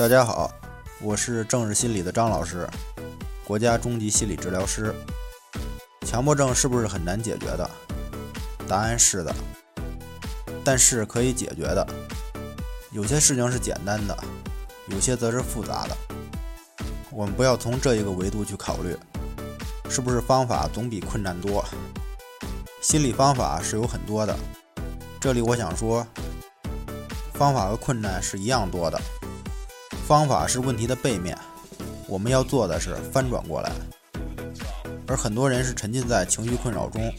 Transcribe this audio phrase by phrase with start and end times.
[0.00, 0.50] 大家好，
[1.02, 2.66] 我是正视心理的张老师，
[3.44, 4.94] 国家中级心理治疗师。
[6.06, 7.70] 强迫症是不是很难解决的？
[8.66, 9.30] 答案是的，
[10.64, 11.86] 但是可以解决的。
[12.92, 14.16] 有些事情是简单的，
[14.86, 15.94] 有些则是复杂的。
[17.10, 18.96] 我们不要从这一个维度去考虑，
[19.90, 21.62] 是不是方法总比困难多？
[22.80, 24.34] 心理方法是有很多的，
[25.20, 26.06] 这里我想说，
[27.34, 28.98] 方法和困难是一样多的。
[30.10, 31.38] 方法是问题的背面，
[32.08, 33.70] 我们要做的是翻转过来。
[35.06, 37.14] 而很多人是沉浸在情绪困扰中，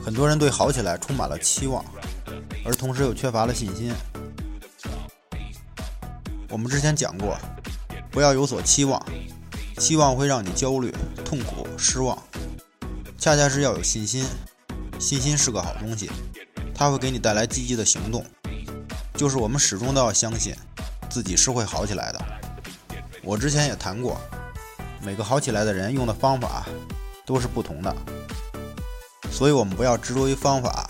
[0.00, 1.84] 很多人对好起来充满了期望，
[2.64, 3.92] 而同时又缺乏了信心。
[6.48, 7.36] 我们之前讲过，
[8.12, 9.04] 不要有所期望，
[9.76, 12.16] 期望会让你焦虑、痛苦、失望。
[13.18, 14.24] 恰恰是要有信心，
[15.00, 16.08] 信心是个好东西，
[16.72, 18.24] 它会给你带来积极的行动。
[19.16, 20.54] 就是我们始终都要相信。
[21.10, 22.24] 自己是会好起来的。
[23.22, 24.18] 我之前也谈过，
[25.02, 26.64] 每个好起来的人用的方法
[27.26, 27.94] 都是不同的，
[29.30, 30.88] 所以我们不要执着于方法，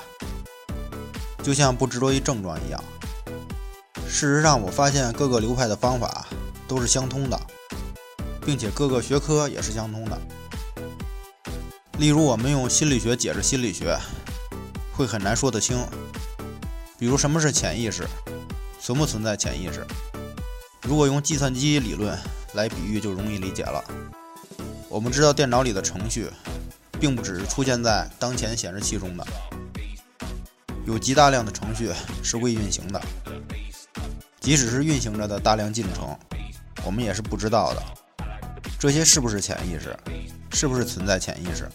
[1.43, 2.85] 就像不执着于症状一样。
[4.07, 6.27] 事实上，我发现各个流派的方法
[6.69, 7.41] 都是相通的，
[8.45, 10.19] 并且各个学科也是相通的。
[11.99, 13.99] 例如，我们用心理学解释心理学，
[14.93, 15.79] 会很难说得清。
[16.99, 18.07] 比如，什么是潜意识？
[18.91, 19.87] 存不存在潜意识？
[20.83, 22.19] 如果用计算机理论
[22.55, 23.81] 来比喻，就容易理解了。
[24.89, 26.29] 我们知道，电脑里的程序，
[26.99, 29.25] 并不只是出现在当前显示器中的，
[30.87, 33.01] 有极大量的程序是未运行的。
[34.41, 36.19] 即使是运行着的大量进程，
[36.85, 37.83] 我们也是不知道的。
[38.77, 39.97] 这些是不是潜意识？
[40.51, 41.69] 是不是存在潜意识？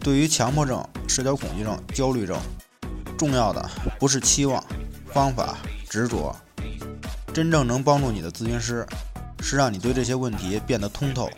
[0.00, 2.38] 对于强迫症、社交恐惧症、焦虑症，
[3.16, 4.62] 重要的不是期望、
[5.10, 5.56] 方法、
[5.94, 6.34] 执着。
[7.32, 8.84] 真正能帮助你的咨询师，
[9.38, 11.30] 是让你对这些问题变得通透。